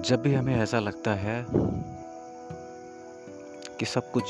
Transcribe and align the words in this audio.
जब 0.00 0.22
भी 0.22 0.32
हमें 0.34 0.54
ऐसा 0.56 0.78
लगता 0.78 1.14
है 1.14 1.44
कि 3.78 3.86
सब 3.86 4.10
कुछ 4.12 4.24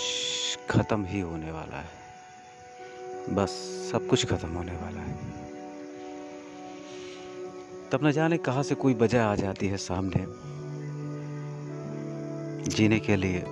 ख़त्म 0.71 1.04
ही 1.04 1.21
होने 1.21 1.51
वाला 1.51 1.77
है, 1.77 3.35
बस 3.35 3.51
सब 3.93 4.06
कुछ 4.06 4.24
ख़त्म 4.27 4.49
होने 4.49 4.72
वाला 4.72 5.01
है, 5.01 5.14
तब 7.92 8.06
न 8.06 8.13
जाने 8.13 8.38
कहाँ 8.38 8.63
से 8.63 8.74
कोई 8.74 8.95
वजह 8.95 9.24
आ 9.24 9.35
जाती 9.35 9.69
है 9.69 9.77
सामने 9.77 10.24
जीने 12.71 12.99
के 13.00 13.17
लिए, 13.17 13.42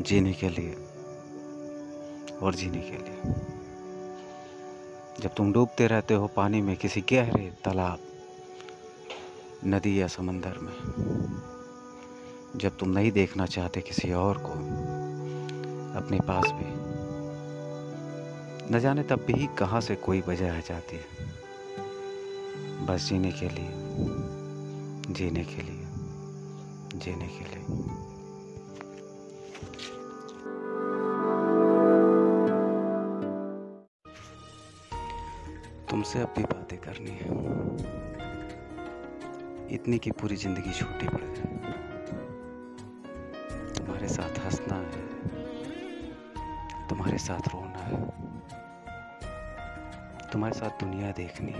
जीने 0.00 0.32
के 0.32 0.48
लिए 0.48 0.74
और 2.38 2.54
जीने 2.54 2.80
के 2.80 2.96
लिए। 2.98 3.34
जब 5.20 5.34
तुम 5.36 5.52
डूबते 5.52 5.86
रहते 5.86 6.14
हो 6.14 6.26
पानी 6.26 6.60
में 6.62 6.76
किसी 6.76 7.00
गहरे 7.12 7.50
तालाब 7.64 7.98
नदी 9.66 10.00
या 10.00 10.06
समंदर 10.06 10.58
में। 10.58 10.74
जब 12.56 12.76
तुम 12.76 12.88
नहीं 12.88 13.12
देखना 13.12 13.46
चाहते 13.46 13.80
किसी 13.80 14.12
और 14.12 14.38
को, 14.38 14.52
अपने 15.98 16.18
पास 16.20 16.44
भी, 16.46 16.84
न 18.74 18.78
जाने 18.80 19.02
तब 19.02 19.16
भी 19.16 19.48
कहाँ 19.58 19.80
से 19.80 19.96
कोई 19.96 20.20
वजह 20.20 20.56
आ 20.56 20.60
जाती 20.60 20.96
है। 20.96 21.04
बस 22.86 23.08
जीने 23.08 23.32
के 23.32 23.48
लिए, 23.48 23.70
जीने 25.14 25.44
के 25.44 25.62
लिए, 25.62 25.86
जीने 26.98 27.28
के 27.28 27.44
लिए। 27.44 27.64
तुमसे 35.90 36.18
अब 36.18 36.34
भी 36.36 36.42
बातें 36.42 36.78
करनी 36.78 37.10
है। 37.10 38.13
इतनी 39.70 39.98
की 39.98 40.10
पूरी 40.10 40.36
ज़िंदगी 40.36 40.72
छोटी 40.72 41.08
पड़ 41.08 41.20
जाए 41.20 41.52
तुम्हारे 43.76 44.08
साथ 44.08 44.38
हंसना 44.44 44.76
है, 44.76 45.02
तुम्हारे 46.88 47.18
साथ 47.18 47.48
रोना 47.54 47.84
है, 47.84 48.00
तुम्हारे 50.32 50.58
साथ 50.58 50.80
दुनिया 50.80 51.10
देखनी 51.16 51.52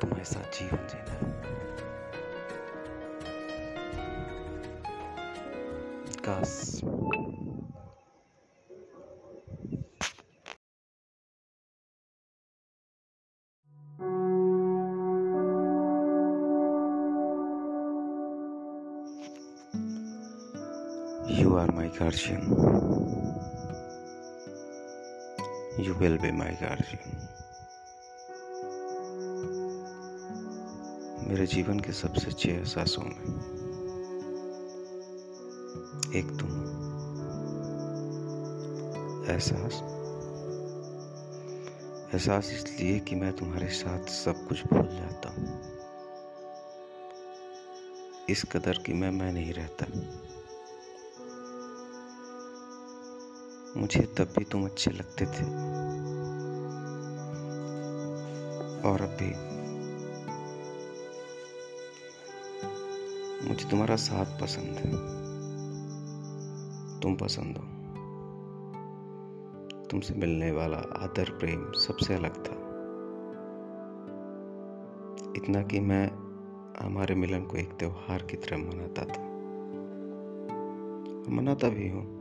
तुम्हारे 0.00 0.24
साथ 0.24 0.58
जीवन 0.58 0.86
जीना 0.90 1.14
काश 6.24 6.54
You 21.38 21.56
are 21.56 21.70
my 21.70 21.86
guardian. 21.86 22.40
You 25.78 25.94
will 26.00 26.18
be 26.18 26.30
my 26.32 26.50
guardian. 26.60 27.04
मेरे 31.28 31.46
जीवन 31.46 31.80
के 31.80 31.92
सबसे 31.92 32.26
अच्छे 32.30 32.50
एहसासों 32.50 33.02
में 33.02 33.20
एक 36.20 36.30
तुम 36.40 36.50
एहसास 39.30 39.82
एहसास 42.12 42.50
इसलिए 42.54 42.98
कि 43.08 43.16
मैं 43.22 43.32
तुम्हारे 43.36 43.68
साथ 43.82 44.10
सब 44.14 44.46
कुछ 44.48 44.64
भूल 44.72 44.88
जाता 44.96 45.34
हूँ 45.36 45.60
इस 48.30 48.44
कदर 48.52 48.82
कि 48.86 48.92
मैं 49.02 49.10
मैं 49.20 49.32
नहीं 49.32 49.52
रहता 49.54 49.86
मुझे 53.76 54.00
तब 54.00 54.24
भी 54.38 54.44
तुम 54.44 54.64
अच्छे 54.64 54.90
लगते 54.90 55.26
थे। 55.26 55.68
और 58.88 59.00
अब 59.00 59.18
मुझे 63.48 63.68
तुम्हारा 63.70 63.96
साथ 63.96 64.40
पसंद 64.40 64.76
है। 64.76 65.18
तुम 67.00 67.16
पसंद 67.16 67.56
हो। 67.56 67.64
तुमसे 69.90 70.14
मिलने 70.14 70.50
वाला 70.50 70.76
आदर, 70.76 71.30
प्रेम 71.30 71.72
सबसे 71.72 72.14
अलग 72.14 72.36
था। 72.36 72.68
इतना 75.36 75.62
कि 75.62 75.80
मैं 75.80 76.10
हमारे 76.86 77.14
मिलन 77.14 77.44
को 77.44 77.56
एक 77.56 77.70
त्योहार 77.72 78.22
की 78.22 78.36
तरह 78.36 78.58
मनाता 78.58 79.04
था। 79.04 79.22
मनाता 81.30 81.68
भी 81.68 81.88
हूँ। 81.88 82.17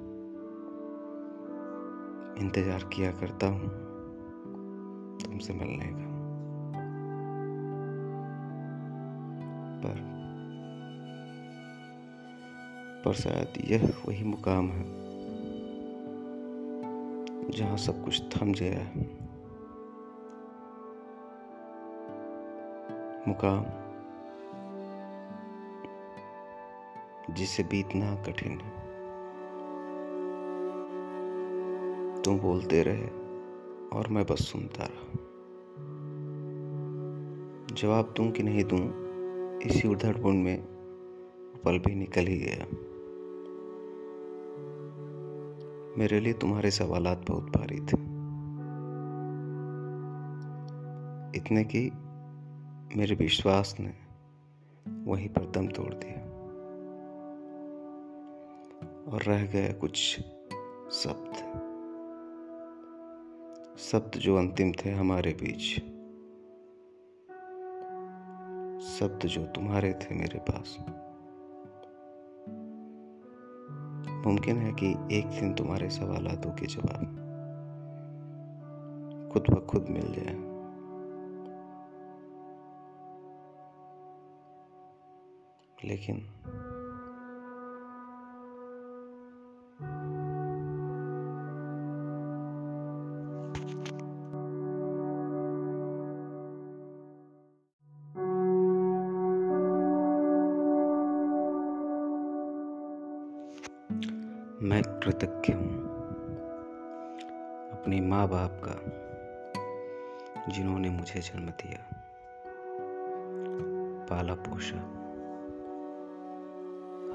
इंतज़ार 2.38 2.84
किया 2.84 3.12
करता 3.12 3.48
हूँ। 3.48 3.70
तुमसे 5.20 5.54
मिलने 5.54 5.86
का। 5.86 6.08
पर 9.78 10.18
पर 13.06 13.14
शायद 13.14 13.54
यह 13.72 13.94
वही 14.08 14.24
मुकाम 14.24 14.70
है, 14.70 14.86
जहाँ 17.52 17.78
सब 17.78 18.04
कुछ 18.06 18.22
थम 18.32 18.54
गया 18.54 18.80
है। 18.80 19.06
मुकाम, 23.28 23.66
जिसे 27.34 27.64
बीतना 27.64 28.16
कठिन 28.16 28.60
है। 28.62 28.77
तुम 32.28 32.40
बोलते 32.40 32.84
रहे 32.84 33.08
और 33.98 34.08
मैं 34.08 34.26
बस 34.26 34.40
सुनता 34.40 34.84
रहा। 34.84 35.14
जवाब 37.76 38.14
दूँ 38.18 38.32
कि 38.32 38.44
नहीं 38.44 38.64
दूँ, 38.64 38.94
इसी 39.60 39.88
उधड़पुर 39.88 40.34
में 40.34 40.62
पल 41.66 41.80
भी 41.80 41.96
निकल 41.96 42.22
ही 42.22 42.38
गया। 42.38 42.66
मेरे 45.98 46.20
लिए 46.20 46.34
तुम्हारे 46.34 46.72
सवालात 46.72 47.26
बहुत 47.28 47.44
भारी 47.44 47.76
थे। 47.76 48.00
इतने 51.40 51.64
कि 51.64 51.92
मेरे 52.98 53.16
विश्वास 53.16 53.78
ने 53.80 53.94
वहीं 55.12 55.30
पर 55.30 55.46
दम 55.46 55.68
तोड़ 55.68 55.94
दिया। 55.94 56.22
और 59.12 59.22
रह 59.22 59.46
गए 59.46 59.74
कुछ 59.74 60.20
शब्द 60.92 61.67
शब्द 63.78 64.20
जो 64.20 64.36
अंतिम 64.36 64.72
थे 64.72 64.92
हमारे 64.92 65.38
बीच। 65.42 65.80
शब्द 68.84 69.20
जो 69.26 69.46
तुम्हारे 69.46 69.94
थे 69.94 70.16
मेरे 70.16 70.40
पास। 70.40 70.78
मुमकिन 74.28 74.58
है 74.58 74.74
कि 74.74 75.18
एक 75.18 75.28
दिन 75.28 75.54
तुम्हारे 75.54 75.90
सवालों 75.90 76.52
के 76.52 76.66
जवाब। 76.66 77.04
खुद 79.34 79.44
ब 79.50 79.68
खुद 79.70 79.86
मिल 79.90 80.14
जाए। 80.14 80.48
लेकिन 85.90 86.18
मैं 104.62 104.84
कृतज्ञ 104.84 105.54
हूँ। 105.54 105.84
अपने 107.72 108.02
माँ 108.02 108.28
बाप 108.28 108.62
का, 108.64 108.76
जिन्होंने 110.52 110.90
मुझे 110.90 111.22
जन्म 111.22 111.46
दिया। 111.46 111.80
पाला 114.10 114.34
पोषा 114.34 114.78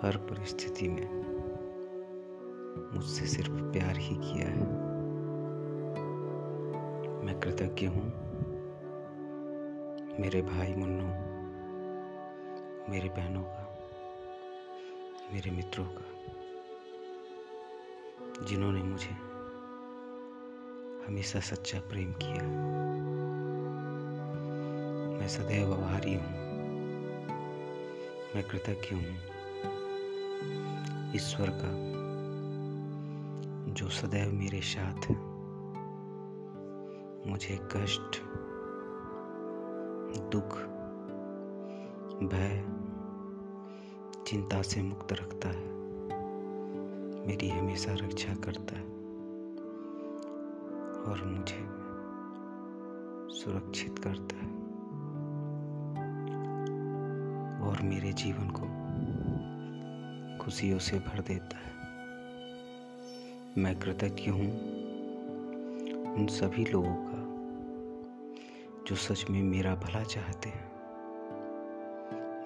हर 0.07 0.17
परिस्थिति 0.17 0.89
में 0.89 1.09
मुझसे 2.95 3.27
सिर्फ़ 3.27 3.53
प्यार 3.53 3.97
ही 3.97 4.17
किया 4.17 4.49
है। 4.49 4.67
मैं 7.25 7.41
कृतज्ञ 7.41 7.87
हूँ। 7.87 8.05
मेरे 10.21 10.43
भाई 10.43 10.75
मुन्नू, 10.75 11.07
मेरे 12.93 13.09
बहनों 13.09 13.43
का, 13.43 13.79
मेरे 15.33 15.51
मित्रों 15.51 15.85
का। 15.85 16.03
जिन्होंने 18.43 18.83
मुझे 18.83 19.33
हमेशा 21.07 21.41
सच्चा 21.41 21.81
प्रेम 21.81 22.13
किया। 22.13 22.43
मैं 25.19 25.29
सदैव 25.29 25.75
आभारी 25.75 26.15
हूँ। 26.15 26.43
मैं 28.35 28.43
कृतज्ञ 28.49 28.97
हूँ 28.97 29.17
ईश्वर 31.17 31.51
का, 31.51 32.03
जो 33.73 33.89
सदैव 33.89 34.33
मेरे 34.33 34.61
साथ 34.61 35.11
मुझे 37.27 37.69
कष्ट, 37.77 38.23
दुख, 40.33 40.59
भय, 42.31 42.65
चिंता 44.27 44.63
से 44.63 44.83
मुक्त 44.83 45.13
रखता 45.13 45.49
है। 45.49 45.82
मेरी 47.27 47.49
हमेशा 47.49 47.93
रक्षा 47.93 48.35
करता 48.35 48.77
है 48.77 48.85
और 51.05 51.25
मुझे 51.25 51.61
सुरक्षित 53.35 53.99
करता 53.99 54.37
है 54.37 54.51
और 57.69 57.83
मेरे 57.83 58.13
जीवन 58.13 58.51
को 58.51 58.67
खुशियों 60.45 60.79
से 60.79 60.99
भर 60.99 61.21
देता 61.21 61.57
है। 61.57 61.73
मैं 63.59 63.79
कृतज्ञ 63.79 64.31
हूँ 64.31 64.51
उन 66.15 66.27
सभी 66.27 66.65
लोगों 66.65 66.95
का 66.95 67.23
जो 68.87 68.97
सच 68.97 69.31
में 69.31 69.43
मेरा 69.43 69.75
भला 69.75 70.03
चाहते 70.05 70.49
हैं। 70.49 70.71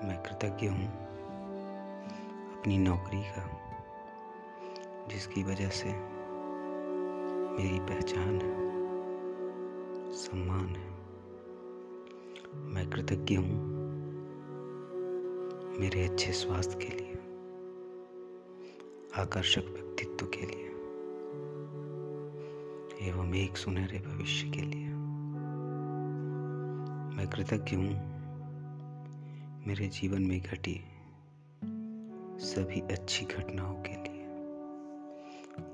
मैं 0.09 0.23
कृतज्ञ 0.23 0.67
हूँ 0.67 0.87
अपनी 2.59 2.79
नौकरी 2.79 3.23
का 3.23 3.66
जिसकी 5.09 5.43
वजह 5.43 5.69
से 5.69 5.89
मेरी 7.57 7.79
पहचान 7.81 8.41
है, 8.41 8.57
सम्मान 10.13 10.67
है। 10.67 10.91
मैं 12.57 12.91
कृतज्ञ 12.91 13.35
हूँ 13.35 13.77
मेरे 15.79 16.07
अच्छे 16.09 16.33
स्वास्थ्य 16.33 16.79
के 16.83 16.97
लिए, 16.97 17.13
आकर्षक 19.23 19.65
व्यक्तित्व 19.73 20.27
के 20.27 20.47
लिए, 20.47 20.67
एवं 23.09 23.35
एक 23.35 23.57
सुनहरे 23.57 23.99
भविष्य 23.99 24.51
के 24.51 24.61
लिए। 24.61 24.89
मैं 27.17 27.27
कृतज्ञ 27.31 27.77
हूँ 27.77 28.17
मेरे 29.67 29.89
जीवन 29.89 30.23
में 30.23 30.41
घटी 30.41 30.81
सभी 32.39 32.81
अच्छी 32.81 33.25
घटनाओं 33.27 33.75
के 33.75 33.93
लिए। 33.93 34.06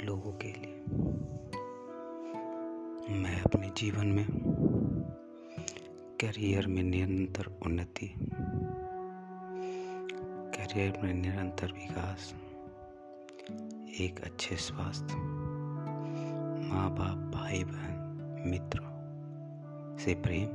लोगों 0.04 0.32
के 0.32 0.48
लिए। 0.48 0.78
मैं 3.14 3.40
अपने 3.42 3.70
जीवन 3.76 4.06
में 4.06 4.26
करियर 6.20 6.66
में 6.66 6.82
निरंतर 6.82 7.46
उन्नति 7.66 8.14
करियर 10.56 11.00
में 11.02 11.14
निरंतर 11.14 11.72
विकास, 11.72 12.34
एक 14.00 14.20
अच्छे 14.24 14.56
स्वास्थ्य 14.56 15.14
माँ 16.68 16.90
बाप 16.90 17.18
भाई 17.34 17.64
बहन 17.64 18.44
मित्रों 18.46 18.90
से 19.98 20.14
प्रेम 20.14 20.48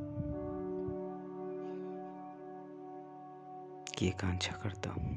की 3.97 4.09
आकांक्षा 4.09 4.55
करता 4.63 4.89
हूँ। 4.89 5.13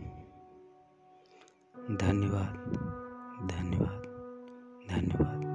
धन्यवाद 1.96 2.54
धन्यवाद। 3.50 4.09
धन्यवाद। 4.90 5.49